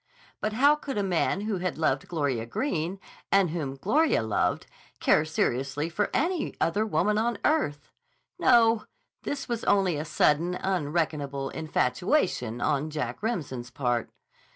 [0.39, 2.99] But how could a man who had loved Gloria Greene,
[3.31, 4.65] and whom Gloria loved,
[4.99, 7.91] care seriously for any other woman on earth?
[8.39, 8.85] No;
[9.21, 14.09] this was only a sudden, unreckonable infatuation on Jack Remsen's part....